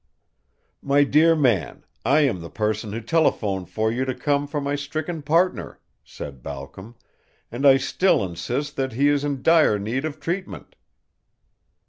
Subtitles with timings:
[0.81, 4.73] "My dear man, I am the person who telephoned for you to come for my
[4.73, 6.95] stricken partner," said Balcom,
[7.51, 10.75] "and I still insist that he is in dire need of treatment."